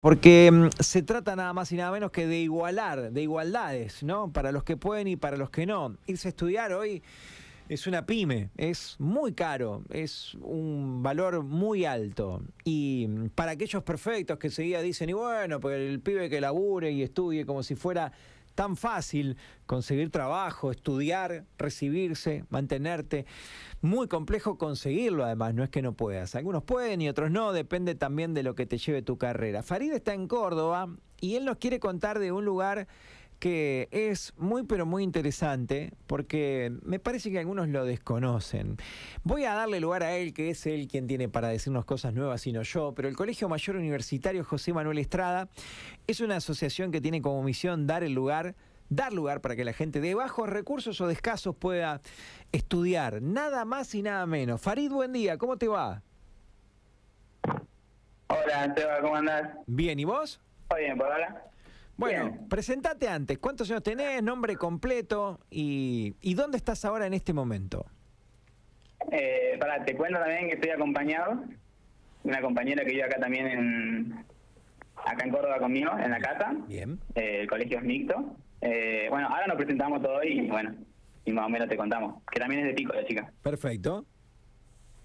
[0.00, 4.32] Porque mm, se trata nada más y nada menos que de igualar, de igualdades, ¿no?
[4.32, 5.96] Para los que pueden y para los que no.
[6.06, 7.02] Irse a estudiar hoy
[7.68, 12.42] es una pyme, es muy caro, es un valor muy alto.
[12.64, 16.90] Y mm, para aquellos perfectos que seguía dicen, y bueno, pues el pibe que labure
[16.90, 18.10] y estudie como si fuera
[18.60, 23.24] tan fácil conseguir trabajo, estudiar, recibirse, mantenerte.
[23.80, 26.34] Muy complejo conseguirlo, además, no es que no puedas.
[26.34, 29.62] Algunos pueden y otros no, depende también de lo que te lleve tu carrera.
[29.62, 32.86] Farid está en Córdoba y él nos quiere contar de un lugar
[33.40, 38.76] que es muy pero muy interesante porque me parece que algunos lo desconocen.
[39.24, 42.46] Voy a darle lugar a él, que es él quien tiene para decirnos cosas nuevas
[42.46, 45.48] y no yo, pero el Colegio Mayor Universitario José Manuel Estrada
[46.06, 48.54] es una asociación que tiene como misión dar el lugar
[48.90, 52.00] dar lugar para que la gente de bajos recursos o de escasos pueda
[52.50, 54.60] estudiar, nada más y nada menos.
[54.60, 56.02] Farid, buen día, ¿cómo te va?
[58.26, 59.48] Hola, Seba, ¿cómo andás?
[59.66, 60.40] Bien, ¿y vos?
[60.70, 61.50] Muy bien, ¿por ahora?
[62.00, 63.38] Bueno, presentate antes.
[63.38, 64.22] ¿Cuántos años tenés?
[64.22, 67.84] Nombre completo y, y dónde estás ahora en este momento.
[69.12, 71.44] Eh, para, te cuento también que estoy acompañado
[72.24, 74.24] de una compañera que vive acá también en
[74.96, 76.56] acá en Córdoba conmigo, en la casa.
[76.66, 76.98] Bien.
[77.14, 78.34] Eh, el colegio es mixto.
[78.62, 80.74] Eh, bueno, ahora nos presentamos todo y bueno,
[81.26, 82.22] y más o menos te contamos.
[82.32, 83.30] Que también es de Pico la chica.
[83.42, 84.06] Perfecto.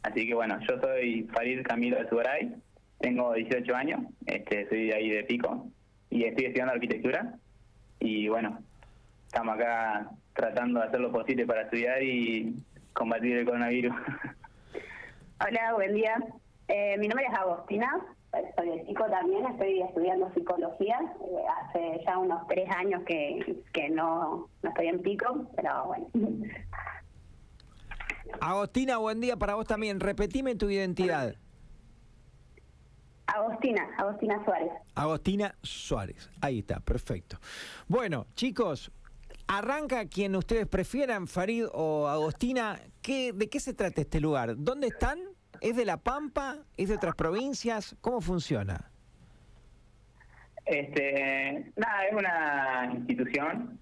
[0.03, 2.55] Así que bueno, yo soy Farid Camilo de Subaray,
[2.99, 5.69] tengo 18 años, este, soy de ahí de Pico
[6.15, 7.37] y estoy estudiando arquitectura.
[7.99, 8.59] Y bueno,
[9.25, 12.55] estamos acá tratando de hacer lo posible para estudiar y
[12.93, 13.93] combatir el coronavirus.
[15.45, 16.15] Hola, buen día.
[16.69, 17.91] Eh, mi nombre es Agostina,
[18.57, 20.99] soy de Pico también, estoy estudiando psicología.
[21.21, 26.07] Eh, hace ya unos tres años que, que no, no estoy en Pico, pero bueno.
[28.39, 29.99] Agostina, buen día para vos también.
[29.99, 31.35] Repetime tu identidad.
[33.35, 34.71] Agostina, Agostina Suárez.
[34.95, 36.29] Agostina Suárez.
[36.41, 37.37] Ahí está, perfecto.
[37.87, 38.91] Bueno, chicos,
[39.47, 42.79] arranca quien ustedes prefieran, Farid o Agostina.
[43.01, 44.55] ¿Qué, ¿De qué se trata este lugar?
[44.57, 45.19] ¿Dónde están?
[45.61, 46.57] ¿Es de La Pampa?
[46.77, 47.95] ¿Es de otras provincias?
[48.01, 48.89] ¿Cómo funciona?
[50.65, 53.79] Este, nada, es una institución,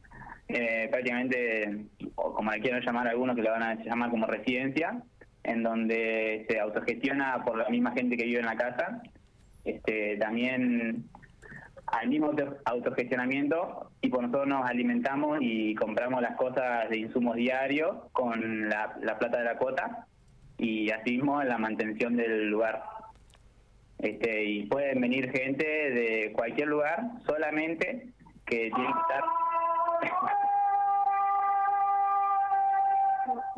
[0.50, 5.02] eh, prácticamente, o como le quieran llamar algunos, que lo van a llamar como residencia,
[5.44, 9.02] en donde se autogestiona por la misma gente que vive en la casa.
[9.66, 11.06] Este, también
[11.88, 17.36] al mismo auto- autogestionamiento, y por nosotros nos alimentamos y compramos las cosas de insumos
[17.36, 20.08] diarios con la, la plata de la cuota
[20.58, 22.84] y asimismo la mantención del lugar.
[24.00, 28.10] Este, y pueden venir gente de cualquier lugar, solamente
[28.46, 29.24] que tiene que estar...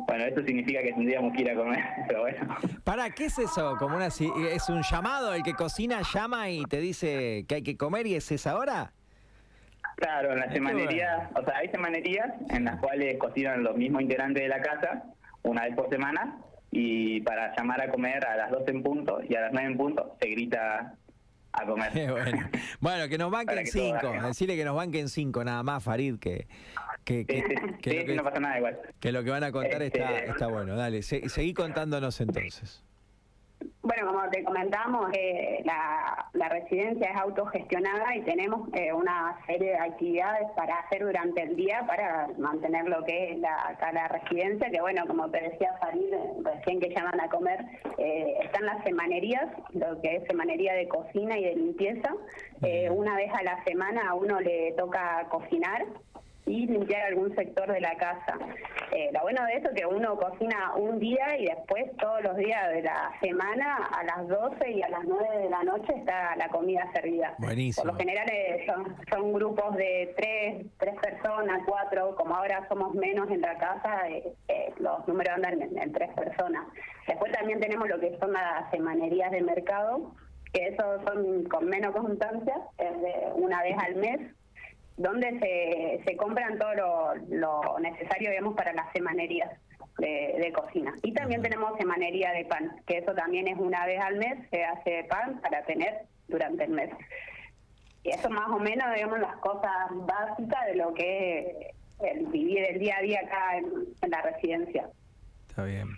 [0.06, 2.56] bueno, eso significa que tendríamos que ir a comer, pero bueno.
[2.84, 3.76] ¿Para qué es eso?
[3.78, 5.34] Como una, ¿Es un llamado?
[5.34, 8.92] ¿El que cocina llama y te dice que hay que comer y es esa hora?
[9.96, 14.42] Claro, en las semanerías, o sea, hay semanerías en las cuales cocinan los mismos integrantes
[14.42, 15.04] de la casa
[15.42, 16.36] una vez por semana
[16.70, 19.76] y para llamar a comer a las 12 en punto y a las 9 en
[19.78, 20.94] punto se grita
[21.56, 21.92] a comer.
[21.92, 22.48] Qué bueno.
[22.80, 24.12] Bueno, que nos banquen que cinco.
[24.22, 26.46] Decirle que nos banquen cinco nada más, Farid, que,
[27.04, 28.78] que, que, Sí, sí, que sí, lo sí, que- no pasa nada igual.
[29.00, 30.76] que lo que van a contar está, Este- está bueno.
[30.76, 32.82] Dale, se- seguí contándonos entonces.
[33.86, 39.70] Bueno, como te comentamos, eh, la, la residencia es autogestionada y tenemos eh, una serie
[39.70, 44.08] de actividades para hacer durante el día para mantener lo que es la, acá la
[44.08, 47.64] residencia, que bueno, como te decía Farid, recién que llaman a comer,
[47.98, 52.12] eh, están las semanerías, lo que es semanería de cocina y de limpieza.
[52.62, 55.86] Eh, una vez a la semana a uno le toca cocinar
[56.46, 58.38] y limpiar algún sector de la casa.
[58.92, 62.36] Eh, lo bueno de eso es que uno cocina un día y después todos los
[62.36, 66.36] días de la semana a las 12 y a las 9 de la noche está
[66.36, 67.34] la comida servida.
[67.38, 67.82] Buenísimo.
[67.82, 72.94] Por lo general eh, son, son grupos de tres, tres personas, cuatro, como ahora somos
[72.94, 76.64] menos en la casa, eh, eh, los números andan en, en tres personas.
[77.08, 80.14] Después también tenemos lo que son las semanerías de mercado,
[80.52, 84.20] que esos son con menos constancia, es de una vez al mes,
[84.96, 89.50] donde se, se compran todo lo, lo necesario, digamos, para las semanerías
[89.98, 90.94] de, de cocina.
[91.02, 94.64] Y también tenemos semanería de pan, que eso también es una vez al mes, se
[94.64, 96.90] hace pan para tener durante el mes.
[98.02, 102.64] Y eso más o menos, digamos, las cosas básicas de lo que es el vivir
[102.64, 103.66] el día a día acá en,
[104.02, 104.88] en la residencia.
[105.48, 105.88] Está bien.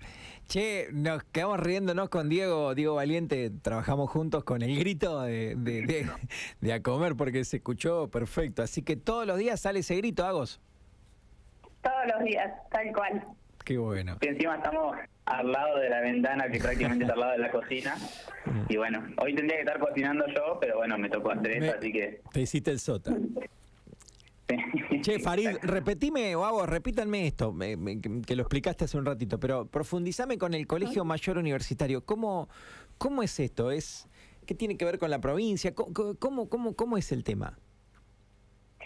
[0.48, 5.82] Che, nos quedamos riéndonos con Diego, Diego Valiente, trabajamos juntos con el grito de, de,
[5.82, 6.06] de-
[6.62, 8.62] de a comer porque se escuchó perfecto.
[8.62, 10.58] Así que todos los días sale ese grito, Agos.
[11.82, 13.24] Todos los días, tal cual.
[13.62, 14.16] Qué bueno.
[14.22, 14.96] Y encima estamos
[15.26, 17.96] al lado de la ventana, que prácticamente es al lado de la cocina.
[18.70, 21.92] Y bueno, hoy tendría que estar cocinando yo, pero bueno, me tocó hacer eso, así
[21.92, 22.20] que...
[22.32, 23.14] Te hiciste el sota.
[25.02, 29.38] Che, Farid, repetime, o hago, repítanme esto, me- me- que lo explicaste hace un ratito,
[29.38, 32.04] pero profundizame con el Colegio Mayor Universitario.
[32.04, 32.48] ¿Cómo,
[32.96, 33.70] cómo es esto?
[33.70, 34.08] ¿Es,
[34.46, 35.74] ¿Qué tiene que ver con la provincia?
[35.74, 37.58] ¿Cómo, cómo, cómo, cómo es el tema?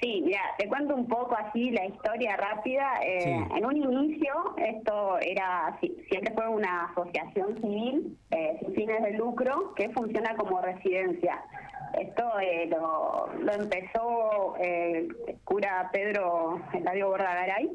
[0.00, 2.94] Sí, mira, te cuento un poco así la historia rápida.
[3.04, 3.30] Eh, Sí.
[3.56, 9.12] En un inicio, esto era si- siempre fue una asociación civil eh, sin fines de
[9.12, 11.40] lucro que funciona como residencia.
[11.98, 17.70] Esto eh, lo, lo empezó eh, el cura Pedro Eladio Bordagaray.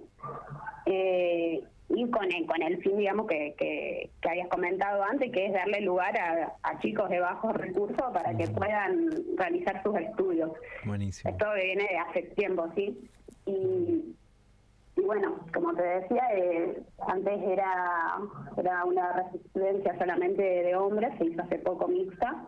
[0.85, 5.45] Eh, y con el, con el fin, digamos, que, que, que habías comentado antes, que
[5.45, 10.51] es darle lugar a, a chicos de bajos recursos para que puedan realizar sus estudios.
[10.83, 11.31] Buenísimo.
[11.31, 13.09] Esto viene de hace tiempo, ¿sí?
[13.45, 14.15] Y,
[14.97, 18.17] y bueno, como te decía, eh, antes era,
[18.57, 22.47] era una residencia solamente de hombres, se hizo hace poco mixta.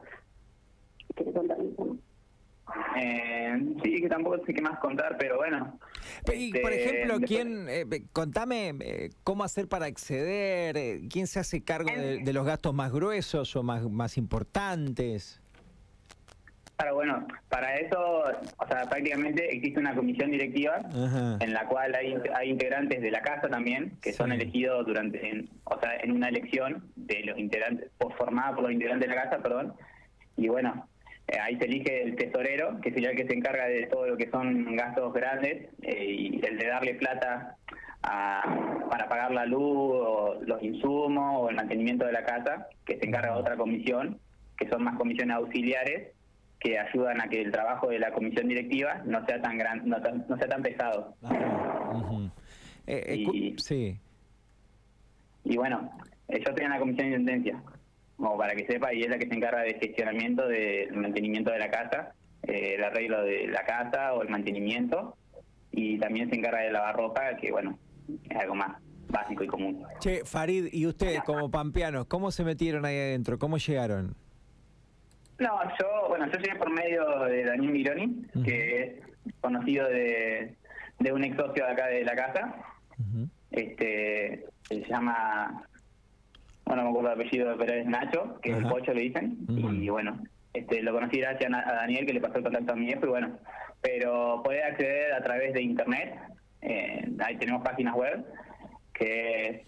[2.98, 5.80] Eh, sí, que tampoco sé qué más contar, pero bueno.
[6.34, 11.40] Y, por Este, ejemplo, ¿quién, eh, contame eh, cómo hacer para acceder, eh, quién se
[11.40, 15.42] hace cargo de, de los gastos más gruesos o más, más importantes.
[16.78, 21.38] Claro, bueno, para eso, o sea, prácticamente existe una comisión directiva Ajá.
[21.42, 25.50] en la cual hay, hay integrantes de la casa también que son elegidos durante, en,
[25.66, 29.24] o sea, en una elección de los integrantes, o formada por los integrantes de la
[29.24, 29.74] casa, perdón.
[30.38, 30.88] Y bueno,
[31.42, 34.30] ahí se elige el tesorero, que sería el que se encarga de todo lo que
[34.30, 37.56] son gastos grandes eh, y el de darle plata
[38.04, 42.98] a- para pagar la luz, o los insumos o el mantenimiento de la casa, que
[42.98, 44.18] se encarga otra comisión,
[44.58, 46.14] que son más comisiones auxiliares
[46.60, 50.02] que ayudan a que el trabajo de la comisión directiva no sea tan gran, no,
[50.02, 51.16] tan- no sea tan pesado.
[51.24, 51.36] Ajá.
[52.88, 53.98] Eh, eh, Y- sí.
[55.46, 55.90] Y bueno,
[56.28, 57.62] eh, yo estoy en la comisión de intendencia,
[58.20, 61.60] como para que sepa, y es la que se encarga del gestionamiento del mantenimiento de
[61.60, 62.14] la casa,
[62.44, 65.16] eh, el arreglo de la casa o el mantenimiento,
[65.72, 67.80] y también se encarga de lavar ropa, que bueno,
[68.30, 68.78] es algo más
[69.08, 69.86] básico y común.
[70.00, 73.40] Che, Farid, ¿y ustedes como pampeanos, cómo se metieron ahí adentro?
[73.40, 74.16] ¿Cómo llegaron?
[75.40, 80.56] No, yo, bueno, yo llegué por medio de Daniel Mironi, que es conocido de,
[81.00, 82.56] de un ex socio de acá de la casa,
[83.00, 83.30] Ujú.
[83.52, 85.64] este se llama
[86.70, 89.38] bueno no me acuerdo el apellido pero es Nacho que es el pocho le dicen
[89.50, 90.22] y bueno
[90.54, 93.10] este lo conocí gracias a Daniel que le pasó el contacto a mi viejo y
[93.10, 93.38] bueno
[93.82, 96.16] pero puede acceder a través de internet
[96.62, 98.24] eh, ahí tenemos páginas web
[98.94, 99.62] que es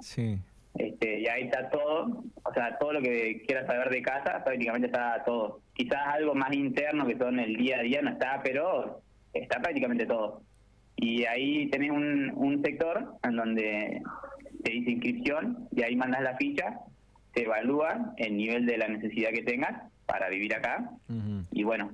[0.00, 0.38] Sí.
[0.74, 4.86] este, y ahí está todo, o sea, todo lo que quieras saber de casa, prácticamente
[4.86, 5.60] está todo.
[5.74, 9.00] Quizás algo más interno que son el día a día no está, pero
[9.32, 10.42] está prácticamente todo.
[10.96, 14.02] Y ahí tenés un, un sector en donde
[14.62, 16.80] te dice inscripción y ahí mandas la ficha,
[17.32, 20.90] te evalúa el nivel de la necesidad que tengas para vivir acá.
[21.50, 21.90] Y bueno,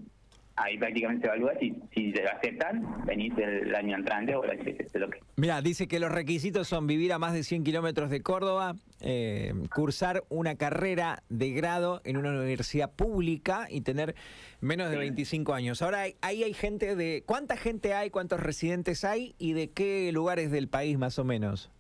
[0.57, 4.59] ahí prácticamente se evalúa si, si te lo aceptan, venís el año entrante o el
[4.59, 8.11] que lo que Mira, dice que los requisitos son vivir a más de 100 kilómetros
[8.11, 14.15] de Córdoba, eh, cursar una carrera de grado en una universidad pública y tener
[14.61, 15.81] menos de 25 años.
[15.81, 17.23] Ahora, ahí hay gente de...
[17.25, 18.11] ¿Cuánta gente hay?
[18.11, 19.35] ¿Cuántos residentes hay?
[19.39, 21.71] ¿Y de qué lugares del país más o menos?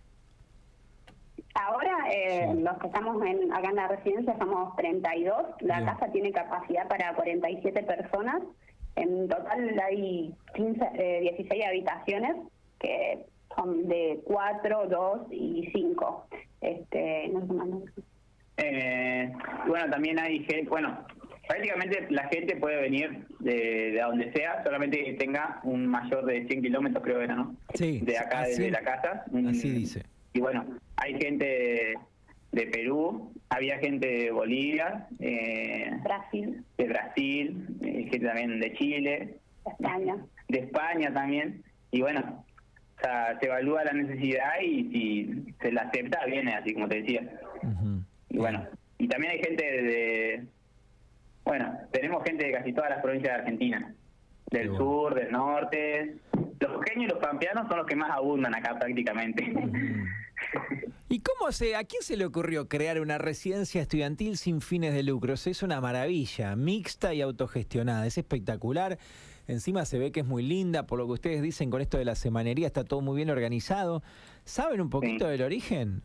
[1.54, 2.60] Ahora, eh, Sí.
[2.62, 5.46] los que estamos en, acá en la residencia somos 32.
[5.60, 5.86] La Bien.
[5.90, 8.42] casa tiene capacidad para 47 personas.
[8.96, 12.36] En total hay 15, eh, 16 habitaciones
[12.78, 13.26] que
[13.56, 16.26] son de 4, 2 y 5.
[16.60, 18.02] Este, no sé más, no sé.
[18.58, 19.32] Eh,
[19.66, 20.98] bueno, también hay gente, bueno,
[21.48, 26.46] prácticamente la gente puede venir de, de donde sea, solamente que tenga un mayor de
[26.46, 27.54] 100 kilómetros, creo que era, ¿no?
[27.74, 29.24] Sí, De acá, así- de la casa.
[29.48, 30.04] Así dice.
[30.32, 30.64] Y bueno,
[31.00, 31.94] hay gente de,
[32.52, 39.38] de Perú, había gente de Bolivia, eh, Brasil, de Brasil, eh, gente también de Chile,
[39.66, 40.16] España.
[40.48, 41.62] de España también.
[41.90, 42.44] Y bueno,
[42.98, 47.02] o sea, se evalúa la necesidad y si se la acepta, viene, así como te
[47.02, 47.22] decía.
[48.28, 48.66] Y bueno,
[48.98, 50.44] y también hay gente de,
[51.44, 53.94] bueno, tenemos gente de casi todas las provincias de Argentina,
[54.50, 54.84] del bueno.
[54.84, 56.16] sur, del norte.
[56.60, 59.50] Los pequeños y los pampeanos son los que más abundan acá prácticamente.
[61.12, 65.02] ¿Y cómo se, a quién se le ocurrió crear una residencia estudiantil sin fines de
[65.02, 65.44] lucros?
[65.48, 68.96] Es una maravilla, mixta y autogestionada, es espectacular.
[69.48, 72.04] Encima se ve que es muy linda, por lo que ustedes dicen con esto de
[72.04, 74.04] la semanería, está todo muy bien organizado.
[74.44, 75.30] ¿Saben un poquito Sí.
[75.32, 76.02] del origen?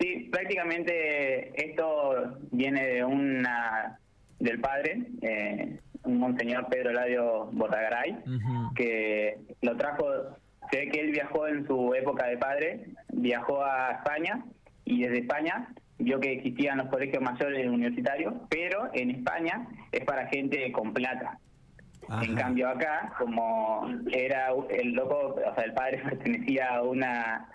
[0.00, 4.00] Sí, prácticamente esto viene de una
[4.40, 8.16] del padre, eh, un monseñor Pedro Ladio Botagaray,
[8.74, 10.04] que lo trajo,
[10.70, 14.44] se ve que él viajó en su época de padre, viajó a España
[14.84, 15.68] y desde España
[15.98, 21.38] vio que existían los colegios mayores universitarios, pero en España es para gente con plata.
[22.22, 27.48] En cambio acá, como era el loco, o sea, el padre pertenecía a una,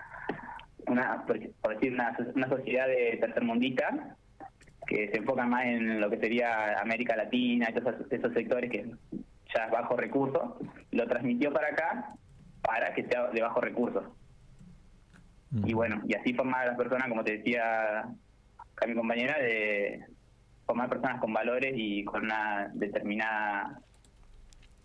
[0.87, 4.17] una por decir, una, una sociedad de tercermundista,
[4.87, 8.91] que se enfoca más en lo que sería América Latina, esos, esos sectores que
[9.55, 10.55] ya es bajo recursos,
[10.91, 12.15] lo transmitió para acá
[12.61, 14.03] para que sea de bajo recursos.
[15.65, 20.05] Y bueno, y así formar a las personas, como te decía a mi compañera, de
[20.65, 23.81] formar personas con valores y con una determinada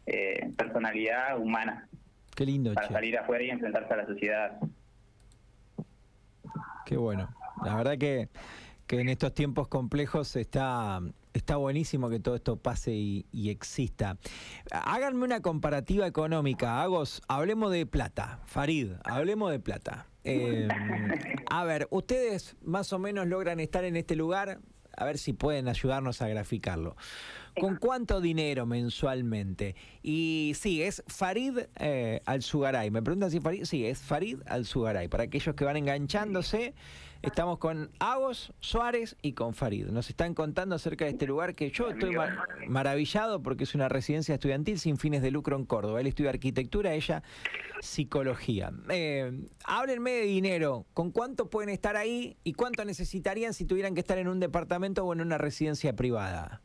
[0.07, 1.89] eh, personalidad humana.
[2.35, 4.59] Qué lindo, Para salir afuera y enfrentarse a la sociedad.
[6.85, 7.29] Qué bueno.
[7.65, 8.29] La verdad que
[8.87, 11.01] que en estos tiempos complejos está,
[11.37, 14.19] está buenísimo que todo esto pase y, exista.
[14.71, 16.83] Háganme una comparativa económica.
[16.83, 18.41] Agos, hablemos de plata.
[18.47, 20.07] Farid, hablemos de plata.
[20.25, 20.69] Em,
[21.51, 24.61] a ver, ustedes más o menos logran estar en este lugar.
[24.97, 26.97] A ver si pueden ayudarnos a graficarlo.
[27.61, 29.75] ¿Con cuánto dinero mensualmente?
[30.03, 32.91] Y sí, es Farid eh, Al-Sugaray.
[32.91, 33.65] Me preguntan si Farid.
[33.65, 35.09] Sí, es Farid Al-Sugaray.
[35.09, 36.75] Para aquellos que van enganchándose.
[37.23, 39.87] Estamos con Agos, Suárez y con Farid.
[39.87, 42.15] Nos están contando acerca de este lugar que yo estoy
[42.69, 46.01] maravillado porque es una residencia estudiantil sin fines de lucro en Córdoba.
[46.01, 47.23] Él estudia arquitectura, ella
[47.81, 48.71] psicología.
[48.91, 49.33] Eh,
[49.65, 50.87] háblenme de dinero.
[50.93, 55.05] ¿Con cuánto pueden estar ahí y cuánto necesitarían si tuvieran que estar en un departamento
[55.05, 56.63] o en una residencia privada?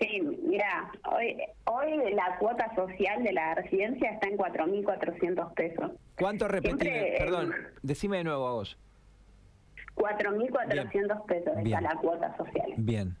[0.00, 5.92] Sí, mira, hoy, hoy la cuota social de la residencia está en 4.400 pesos.
[6.16, 7.16] ¿Cuánto repetir?
[7.18, 8.78] Perdón, decime de nuevo a vos.
[9.96, 12.74] 4.400 pesos está la cuota social.
[12.76, 13.16] Bien.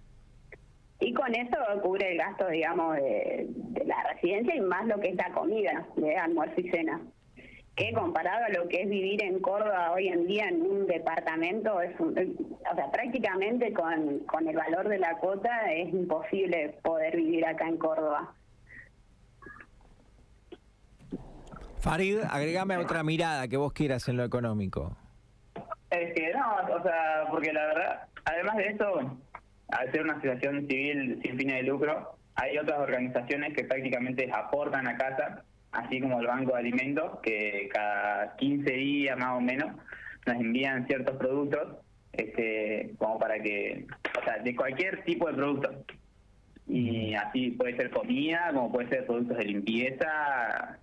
[1.00, 3.48] Y con eso cubre el gasto, digamos, de,
[3.84, 7.00] la residencia y más lo que es la comida, de almuerzo y cena.
[7.78, 11.80] Que comparado a lo que es vivir en Córdoba hoy en día en un departamento,
[11.80, 12.12] es o
[12.74, 17.76] sea, prácticamente con, con el valor de la cuota es imposible poder vivir acá en
[17.76, 18.34] Córdoba.
[21.78, 24.96] Farid, agregame otra mirada que vos quieras en lo económico.
[25.90, 29.18] Es que no, o sea, porque la verdad, además de eso,
[29.68, 34.88] al ser una asociación civil sin fines de lucro, hay otras organizaciones que prácticamente aportan
[34.88, 39.76] a casa, así como el Banco de Alimentos, que cada 15 días más o menos
[40.26, 41.76] nos envían ciertos productos,
[42.12, 43.86] este, como para que,
[44.18, 45.70] o sea, de cualquier tipo de producto.
[46.66, 50.78] Y así puede ser comida, como puede ser productos de limpieza,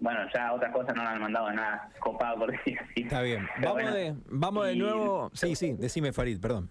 [0.00, 3.02] bueno, ya otras cosas no han mandado nada copado, por decir así.
[3.02, 3.46] Está bien.
[3.62, 5.30] vamos, de, vamos de nuevo.
[5.34, 6.70] Sí, sí, decime, Farid, perdón.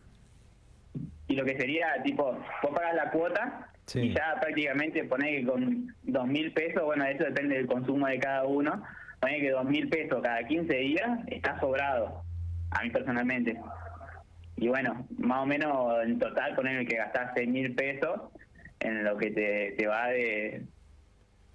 [1.27, 2.23] Y lo que sería, tipo,
[2.63, 7.23] vos pagas la cuota y ya prácticamente ponés que con dos mil pesos, bueno, eso
[7.23, 8.83] depende del consumo de cada uno,
[9.19, 12.23] ponés que dos mil pesos cada 15 días está sobrado,
[12.71, 13.57] a mí personalmente.
[14.57, 18.21] Y bueno, más o menos en total poner que gastás seis mil pesos
[18.79, 20.63] en lo que te, te va de,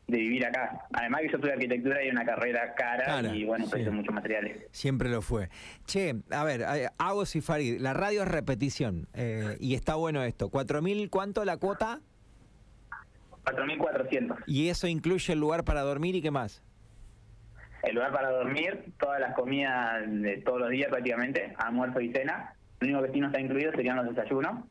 [0.06, 0.86] de vivir acá.
[0.92, 3.78] Además que yo estudié arquitectura y una carrera cara, y bueno, sí.
[3.90, 4.66] muchos materiales.
[4.70, 5.48] Siempre lo fue.
[5.86, 6.64] Che, a ver,
[6.98, 10.50] Agos y Farid, la radio es repetición eh, y está bueno esto.
[10.50, 12.00] ¿4.000 cuánto la cuota?
[13.44, 14.44] 4.400.
[14.46, 16.62] ¿Y eso incluye el lugar para dormir y qué más?
[17.82, 22.54] El lugar para dormir, todas las comidas de todos los días prácticamente, almuerzo y cena.
[22.80, 24.64] Lo único que sí no está incluido serían los desayunos.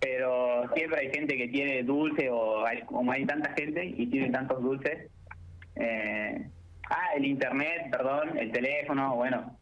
[0.00, 4.62] Pero siempre hay gente que tiene dulce o como hay tanta gente y tiene tantos
[4.62, 5.10] dulces.
[5.76, 6.48] Eh,
[6.88, 9.58] ah, el internet, perdón, el teléfono, bueno,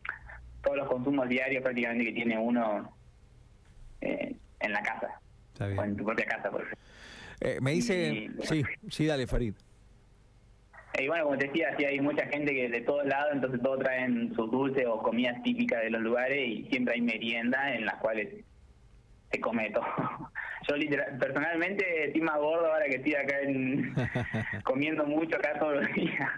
[0.62, 2.92] todos los consumos diarios prácticamente que tiene uno
[4.00, 5.20] eh, en la casa.
[5.60, 6.78] O en tu propia casa, por ejemplo.
[7.40, 9.54] Eh, me dice, sí, sí, dale, Farid.
[10.98, 13.78] Y bueno, como te decía, sí hay mucha gente que de todos lados, entonces todos
[13.78, 17.96] traen sus dulces o comidas típicas de los lugares y siempre hay merienda en las
[17.96, 18.28] cuales
[19.30, 19.84] se come todo.
[20.68, 23.94] Yo literal, personalmente estoy más gordo ahora que estoy acá en,
[24.64, 26.30] comiendo mucho acá todos los días.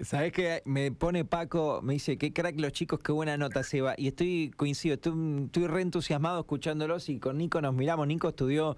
[0.00, 0.60] ¿Sabes qué?
[0.64, 3.94] Me pone Paco, me dice, qué crack los chicos, qué buena nota se va.
[3.96, 8.06] Y estoy, coincido, estoy, estoy re entusiasmado escuchándolos y con Nico nos miramos.
[8.08, 8.76] Nico estudió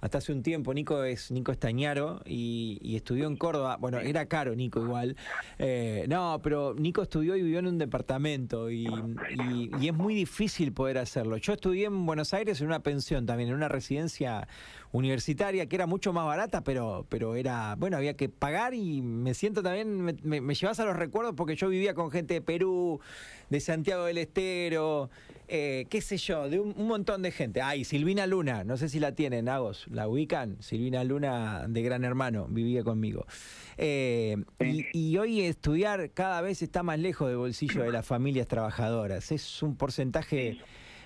[0.00, 0.72] hasta hace un tiempo.
[0.74, 3.76] Nico es Nico Estañaro y, estudió en Córdoba.
[3.78, 5.16] Bueno, era caro Nico igual.
[5.58, 8.86] Eh, no, pero Nico estudió y vivió en un departamento y,
[9.80, 11.36] es muy difícil poder hacerlo.
[11.36, 14.48] Yo estudié en Buenos Aires en una pensión también, en una residencia
[14.92, 19.34] universitaria que era mucho más barata, pero, pero era, bueno, había que pagar y me
[19.34, 23.00] siento también, me, me llevas a los recuerdos porque yo vivía con gente de Perú,
[23.50, 25.10] de Santiago del Estero.
[25.48, 27.62] Eh, qué sé yo, de un, montón de gente.
[27.62, 30.56] Ay, Silvina Luna, no sé si la tienen, Agos, la ubican.
[30.60, 33.26] Silvina Luna de Gran Hermano, vivía conmigo.
[33.76, 34.36] Eh,
[34.92, 39.30] y, hoy estudiar cada vez está más lejos del bolsillo de las familias trabajadoras.
[39.32, 40.58] Es un porcentaje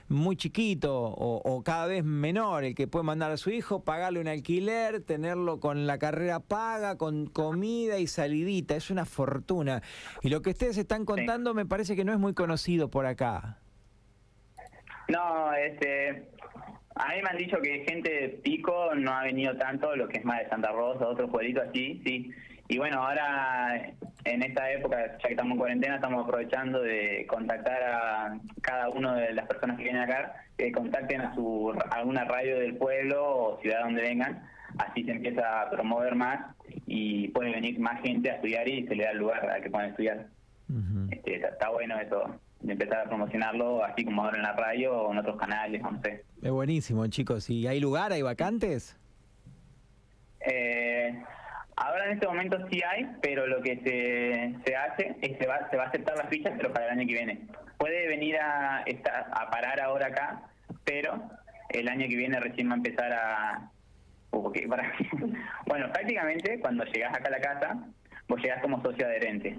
[0.08, 4.26] muy chiquito o, cada vez menor el que puede mandar a su hijo, pagarle un
[4.26, 8.74] alquiler, tenerlo con la carrera paga, con comida y salidita.
[8.74, 9.82] Es una fortuna.
[10.22, 13.60] Y lo que ustedes están contando me parece que no es muy conocido por acá.
[15.10, 16.22] No, este,
[16.94, 20.18] a mí me han dicho que gente de Pico no ha venido tanto, lo que
[20.18, 22.30] es más de Santa Rosa, otros pueblitos así, sí.
[22.68, 23.90] Y bueno, ahora
[24.24, 29.16] en esta época, ya que estamos en cuarentena, estamos aprovechando de contactar a cada una
[29.16, 33.60] de las personas que vienen acá, que contacten a su alguna radio del pueblo o
[33.60, 34.48] ciudad donde vengan,
[34.78, 36.54] así se empieza a promover más
[36.86, 39.70] y puede venir más gente a estudiar y se le da el lugar a que
[39.70, 40.26] puedan estudiar.
[41.10, 45.12] este, está bueno eso de empezar a promocionarlo así como ahora en la radio o
[45.12, 46.24] en otros canales, no sé.
[46.42, 47.48] Es buenísimo, chicos.
[47.50, 48.98] ¿Y hay lugar, hay vacantes?
[50.40, 51.22] Eh,
[51.76, 55.68] ahora en este momento sí hay, pero lo que se, se hace es se va,
[55.70, 57.46] se va a aceptar las fichas, pero para el año que viene.
[57.78, 60.42] Puede venir a, a parar ahora acá,
[60.84, 61.30] pero
[61.70, 63.70] el año que viene recién va a empezar a...
[64.68, 64.92] para...
[65.66, 67.78] bueno, prácticamente cuando llegas acá a la casa,
[68.28, 69.56] vos llegás como socio adherente.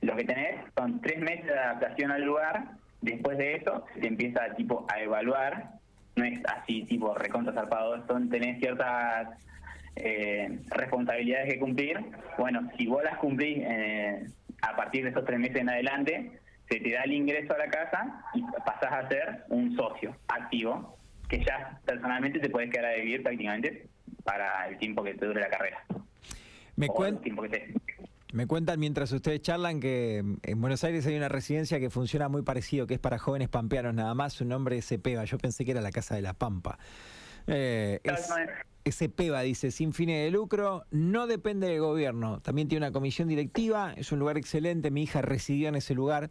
[0.00, 4.54] Lo que tenés son tres meses de adaptación al lugar, después de eso se empieza
[4.56, 5.72] tipo a evaluar,
[6.16, 9.28] no es así tipo recontra zarpado, son tenés ciertas
[9.96, 12.00] eh, responsabilidades que cumplir.
[12.38, 14.26] Bueno, si vos las cumplís eh,
[14.62, 17.68] a partir de esos tres meses en adelante, se te da el ingreso a la
[17.68, 20.96] casa y pasás a ser un socio activo,
[21.28, 23.86] que ya personalmente te puedes quedar a vivir prácticamente
[24.24, 25.84] para el tiempo que te dure la carrera.
[26.76, 26.86] Me,
[28.32, 32.42] me cuentan mientras ustedes charlan que en Buenos Aires hay una residencia que funciona muy
[32.42, 35.72] parecido, que es para jóvenes pampeanos nada más, su nombre es Cepeva, yo pensé que
[35.72, 36.78] era la Casa de la Pampa.
[37.46, 38.00] Eh,
[38.84, 42.40] ese PEBA dice, sin fines de lucro, no depende del gobierno.
[42.40, 44.90] También tiene una comisión directiva, es un lugar excelente.
[44.90, 46.30] Mi hija residió en ese lugar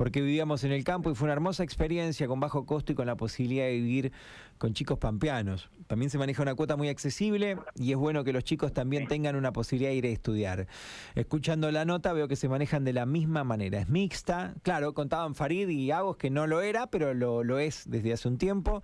[0.00, 3.06] porque vivíamos en el campo y fue una hermosa experiencia con bajo costo y con
[3.06, 4.12] la posibilidad de vivir
[4.56, 5.68] con chicos pampeanos.
[5.88, 9.36] También se maneja una cuota muy accesible y es bueno que los chicos también tengan
[9.36, 10.68] una posibilidad de ir a estudiar.
[11.14, 13.78] Escuchando la nota veo que se manejan de la misma manera.
[13.78, 17.84] Es mixta, claro, contaban Farid y Agos que no lo era, pero lo, lo es
[17.86, 18.82] desde hace un tiempo.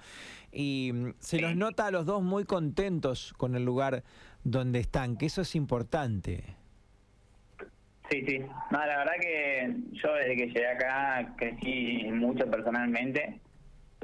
[0.53, 4.05] Y mm, se los nota a los dos muy contentos con el lugar
[4.45, 6.57] donde están, que eso es importante.
[8.11, 8.39] Sí, sí.
[8.71, 13.41] No, la verdad que yo desde que llegué acá crecí mucho personalmente.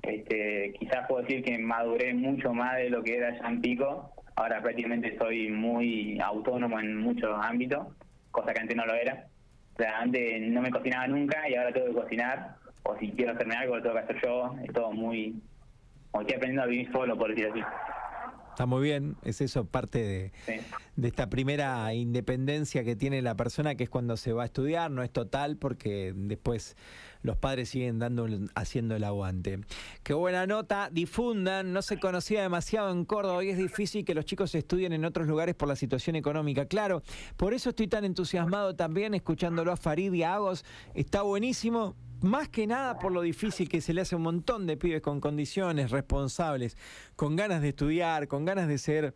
[0.03, 4.12] Este, quizás puedo decir que maduré mucho más de lo que era ya en Pico.
[4.35, 7.87] Ahora prácticamente soy muy autónomo en muchos ámbitos,
[8.31, 9.27] cosa que antes no lo era.
[9.75, 12.57] O sea, antes no me cocinaba nunca y ahora tengo que cocinar.
[12.83, 14.57] O si quiero hacerme algo, lo tengo que hacer yo.
[14.65, 15.41] Es todo muy...
[16.11, 17.61] Como estoy aprendiendo a vivir solo, por decir así.
[18.53, 20.33] Está muy bien, es eso parte de,
[20.97, 24.91] de, esta primera independencia que tiene la persona, que es cuando se va a estudiar,
[24.91, 26.77] no es total porque después
[27.23, 29.61] los padres siguen dando, haciendo el aguante.
[30.03, 34.27] Qué buena nota, difundan, no se conocía demasiado en Córdoba y es difícil que los
[34.27, 36.67] chicos estudien en otros lugares por la situación económica.
[36.67, 37.03] Claro,
[37.38, 40.62] por eso estoy tan entusiasmado también escuchándolo a Farid y a Agos,
[40.95, 44.66] está buenísimo más que nada por lo difícil que se le hace a un montón
[44.66, 46.76] de pibes con condiciones, responsables,
[47.16, 49.14] con ganas de estudiar, con ganas de ser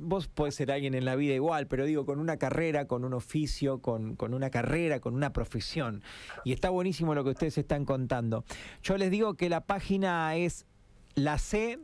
[0.00, 3.14] vos podés ser alguien en la vida igual, pero digo, con una carrera, con un
[3.14, 6.02] oficio, con, con, una carrera, con una profesión.
[6.44, 8.44] Y está buenísimo lo que ustedes están contando.
[8.82, 10.66] Yo les digo que la página es
[11.14, 11.78] la C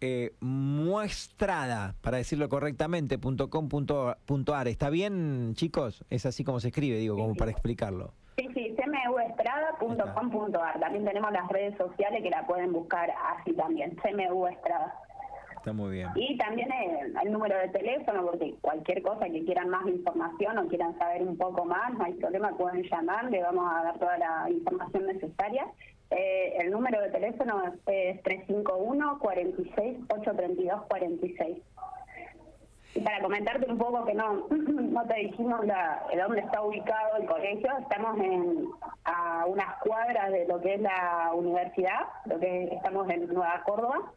[0.00, 4.68] eh, muestrada, para decirlo correctamente, .com.ar.
[4.68, 6.04] ¿Está bien, chicos?
[6.10, 8.12] Es así como se escribe, digo, como para explicarlo.
[8.36, 10.78] Sí, sí, cmuestrada.com.ar.
[10.78, 14.94] También tenemos las redes sociales que la pueden buscar así también, CMU Estrada.
[15.56, 16.10] Está muy bien.
[16.14, 16.68] Y también
[17.22, 21.38] el, número de teléfono, porque cualquier cosa que quieran más información o quieran saber un
[21.38, 25.66] poco más, no hay problema, pueden llamar, le vamos a dar toda la información necesaria.
[26.10, 27.72] Eh, el número de teléfono es
[28.22, 31.56] 351 46 832 46
[32.96, 37.26] y para comentarte un poco que no, no te dijimos la, dónde está ubicado el
[37.26, 38.68] colegio, estamos en,
[39.04, 44.12] a unas cuadras de lo que es la universidad, lo que estamos en Nueva Córdoba,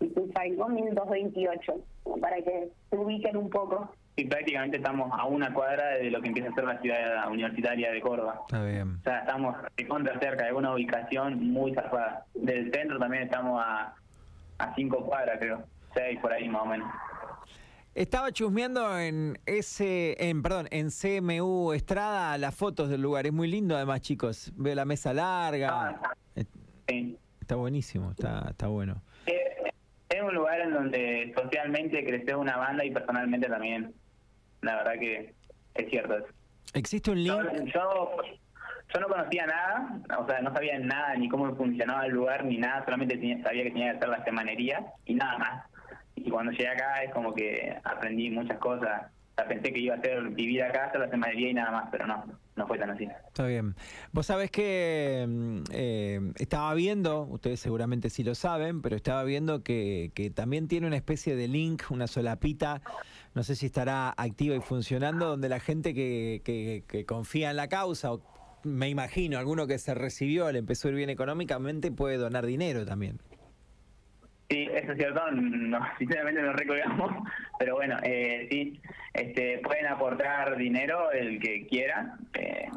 [0.00, 1.74] y 1228,
[2.20, 3.90] para que se ubiquen un poco.
[4.16, 7.92] Y prácticamente estamos a una cuadra de lo que empieza a ser la ciudad universitaria
[7.92, 8.40] de Córdoba.
[8.46, 8.96] Está bien.
[9.00, 12.24] O sea, estamos de contra cerca de una ubicación muy zarpada.
[12.34, 13.94] Del centro también estamos a,
[14.58, 15.62] a cinco cuadras, creo.
[15.94, 16.88] Seis por ahí más o menos.
[17.94, 23.24] Estaba chusmeando en ese, en perdón, en CMU Estrada las fotos del lugar.
[23.26, 24.52] Es muy lindo además, chicos.
[24.56, 25.70] Veo la mesa larga.
[25.70, 26.14] Ah,
[26.88, 27.18] Sí.
[27.40, 29.02] Está buenísimo, está, está bueno.
[29.26, 29.70] Eh,
[30.08, 33.94] es un lugar en donde socialmente creció una banda y personalmente también.
[34.60, 35.34] La verdad que
[35.74, 36.26] es cierto eso.
[36.74, 37.34] ¿Existe un link?
[37.72, 38.20] Yo,
[38.92, 42.58] yo, no conocía nada, o sea, no sabía nada ni cómo funcionaba el lugar ni
[42.58, 45.64] nada, solamente sabía que tenía que hacer la semanería y nada más.
[46.16, 49.10] Y cuando llegué acá es como que aprendí muchas cosas.
[49.36, 52.06] O pensé que iba a ser vivir acá, hacer la semanería y nada más, pero
[52.06, 52.24] no,
[52.54, 53.08] no fue tan así.
[53.26, 53.74] Está bien.
[54.12, 59.64] Vos sabés que mm, eh, estaba viendo, ustedes seguramente sí lo saben, pero estaba viendo
[59.64, 62.80] que, que también tiene una especie de link, una solapita,
[63.34, 67.56] no sé si estará activa y funcionando, donde la gente que, que, que confía en
[67.56, 68.22] la causa, o
[68.62, 72.86] me imagino, alguno que se recibió, le empezó a ir bien económicamente, puede donar dinero
[72.86, 73.18] también.
[74.48, 77.12] Sí, eso es cierto, no, sinceramente no recordamos,
[77.58, 78.80] pero bueno, eh, sí,
[79.14, 82.68] este, pueden aportar dinero el que quiera, eh,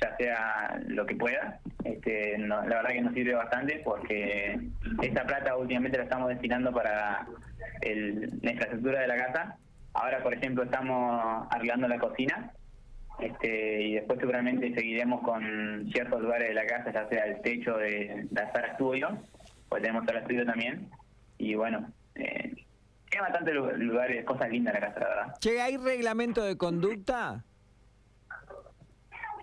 [0.00, 1.60] ya sea lo que pueda.
[1.84, 4.58] Este, la verdad que nos sirve bastante porque
[5.00, 7.26] esta plata últimamente la estamos destinando para
[7.82, 9.56] el, la infraestructura de la casa.
[9.94, 12.50] Ahora, por ejemplo, estamos arreglando la cocina
[13.20, 17.76] este, y después seguramente seguiremos con ciertos lugares de la casa, ya sea el techo
[17.76, 19.18] de la sala estudio,
[19.68, 20.88] pues tenemos sala estudio también
[21.42, 22.54] y bueno, eh,
[23.10, 25.34] tiene bastante lugares, cosas lindas la casa, la verdad.
[25.40, 27.44] Che, ¿hay reglamento de conducta?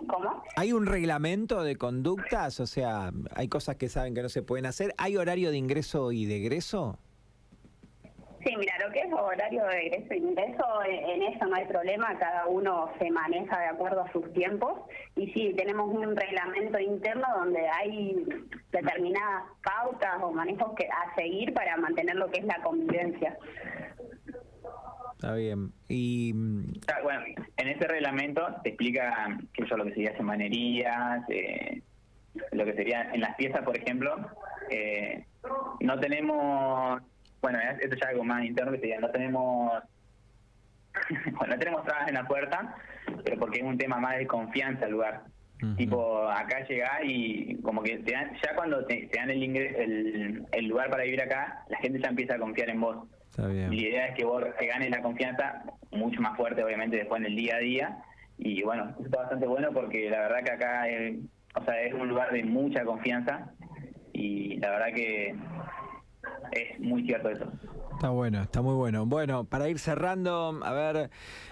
[0.07, 0.43] ¿Cómo?
[0.55, 2.61] ¿Hay un reglamento de conductas?
[2.61, 4.95] O sea, ¿hay cosas que saben que no se pueden hacer?
[4.97, 6.97] ¿Hay horario de ingreso y de egreso?
[8.45, 12.17] Sí, mira, lo que es horario de egreso e ingreso, en eso no hay problema,
[12.17, 14.79] cada uno se maneja de acuerdo a sus tiempos
[15.17, 18.25] y sí, tenemos un reglamento interno donde hay
[18.71, 23.37] determinadas pautas o manejos que a seguir para mantener lo que es la convivencia.
[25.15, 25.73] Está bien.
[25.89, 26.33] Y
[26.87, 27.21] ah, bueno,
[27.57, 31.81] en ese reglamento te explica que eso lo que sería semanerías, eh,
[32.53, 34.15] lo que sería en las piezas, por ejemplo,
[34.69, 35.25] eh,
[35.81, 37.01] no tenemos
[37.41, 39.71] bueno, esto ya es algo más interno que sería, no tenemos,
[41.37, 42.75] bueno, no tenemos trabas en la puerta,
[43.23, 45.23] pero porque es un tema más de confianza el lugar.
[45.75, 50.67] Tipo, acá llegás y como que te dan, ya cuando te, dan el, el, el
[50.67, 53.05] lugar para vivir acá, la gente ya empieza a confiar en vos.
[53.29, 53.73] Está bien.
[53.73, 57.19] Y la idea es que vos te ganes la confianza mucho más fuerte, obviamente, después
[57.19, 57.97] en el día a día.
[58.37, 61.17] Y bueno, eso está bastante bueno porque la verdad que acá es,
[61.55, 63.51] o sea, es un lugar de mucha confianza
[64.13, 65.35] y la verdad que
[66.51, 67.45] es muy cierto eso.
[67.93, 69.05] Está bueno, está muy bueno.
[69.05, 71.09] Bueno, para ir cerrando, a ver,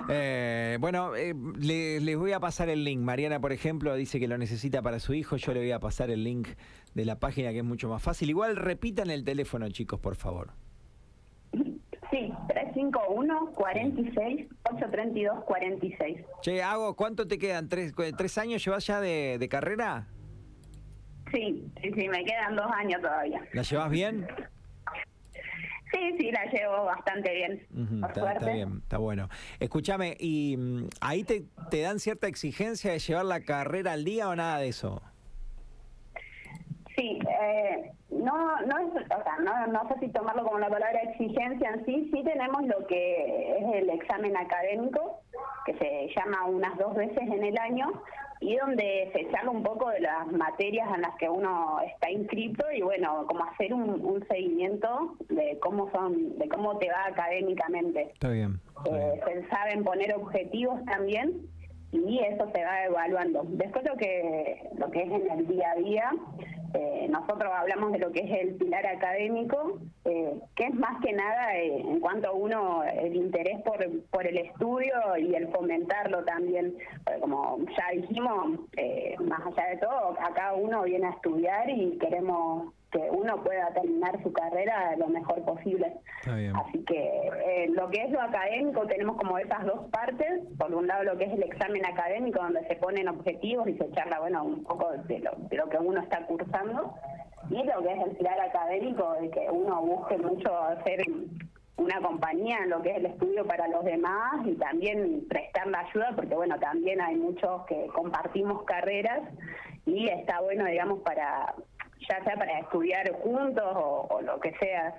[0.10, 3.02] eh, bueno, eh, les voy a pasar el link.
[3.02, 5.36] Mariana, por ejemplo, dice que lo necesita para su hijo.
[5.36, 6.48] Yo le voy a pasar el link
[6.94, 8.30] de la página que es mucho más fácil.
[8.30, 10.52] Igual repitan el teléfono, chicos, por favor.
[11.52, 16.18] Sí, 351 46 832 46.
[16.42, 17.68] Che, Hago, ¿cuánto te quedan?
[17.68, 20.08] ¿Tres, tres años llevas ya de, de carrera?
[21.34, 23.42] Sí, sí, sí, me quedan dos años todavía.
[23.52, 24.26] ¿La llevas bien?
[25.92, 27.68] Sí, sí, la llevo bastante bien.
[28.08, 29.30] está, bien, está bueno.
[29.60, 34.28] Escúchame, ¿y mm, ahí te, te dan cierta exigencia de llevar la carrera al día
[34.28, 35.02] o nada de eso?
[36.98, 41.00] Sí, eh, no, no, es, o sea, no, no sé si tomarlo como la palabra
[41.04, 45.22] exigencia en sí, sí tenemos lo que es el examen académico,
[45.66, 48.02] que se llama unas dos veces en el año,
[48.40, 52.66] y donde se charla un poco de las materias en las que uno está inscrito
[52.72, 58.12] y bueno, como hacer un, seguimiento de cómo son, de cómo te va académicamente.
[58.14, 58.60] Está bien.
[58.92, 61.48] Eh, se saben poner objetivos también
[61.92, 63.44] y eso se va evaluando.
[63.48, 66.12] Después lo que lo que es en el día a día,
[66.78, 71.12] eh, nosotros hablamos de lo que es el pilar académico, eh, que es más que
[71.12, 73.80] nada eh, en cuanto a uno el interés por,
[74.12, 76.78] por el estudio y el fomentarlo también,
[77.20, 78.60] como ya dijimos,
[79.26, 84.22] más allá de todo, acá uno viene a estudiar y queremos que uno pueda terminar
[84.24, 85.94] su carrera lo mejor posible.
[86.26, 90.88] Así que eh, lo que es lo académico tenemos como esas dos partes, por un
[90.88, 94.44] lado lo que es el examen académico donde se ponen objetivos y se charla bueno
[94.44, 96.94] un poco de lo, de lo que uno está cursando.
[97.50, 101.02] Y lo que es el pilar académico de que uno busque mucho hacer
[101.78, 105.80] una compañía en lo que es el estudio para los demás y también prestar la
[105.82, 109.22] ayuda porque bueno también hay muchos que compartimos carreras
[109.86, 111.54] y está bueno digamos para
[112.08, 114.96] ya sea para estudiar juntos o, lo que sea.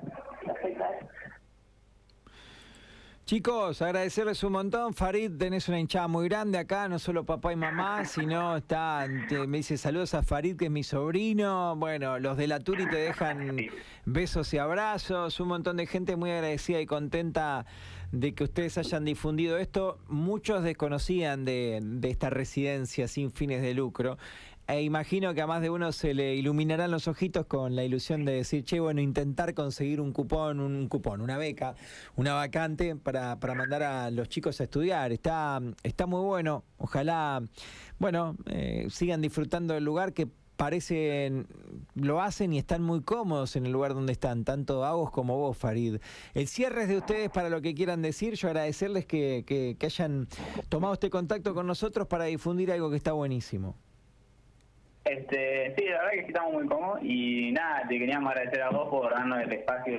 [3.24, 4.94] Chicos, agradecerles un montón.
[4.94, 9.06] Farid, tenés una hinchada muy grande acá, no solo papá y mamá, sino está,
[9.46, 11.76] me dice saludos a Farid, que es mi sobrino.
[11.76, 13.58] Bueno, los de la Turi te dejan
[14.06, 15.38] besos y abrazos.
[15.40, 17.66] Un montón de gente muy agradecida y contenta
[18.12, 19.98] de que ustedes hayan difundido esto.
[20.08, 24.16] Muchos desconocían de, de esta residencia sin fines de lucro
[24.68, 28.26] e imagino que a más de uno se le iluminarán los ojitos con la ilusión
[28.26, 31.74] de decir, che, bueno, intentar conseguir un cupón, un cupón, una beca,
[32.16, 35.10] una vacante para, para mandar a los chicos a estudiar.
[35.10, 36.64] Está, está muy bueno.
[36.76, 37.42] Ojalá,
[37.98, 40.28] bueno, eh, sigan disfrutando del lugar que
[40.58, 41.46] parecen,
[41.94, 45.56] lo hacen y están muy cómodos en el lugar donde están, tanto Agos como vos,
[45.56, 45.96] Farid.
[46.34, 48.34] El cierre es de ustedes para lo que quieran decir.
[48.34, 50.28] Yo agradecerles que, que, que hayan
[50.68, 53.74] tomado este contacto con nosotros para difundir algo que está buenísimo.
[55.04, 58.70] Este, sí, la verdad que sí estamos muy cómodos y nada, te queríamos agradecer a
[58.70, 59.94] vos por darnos el espacio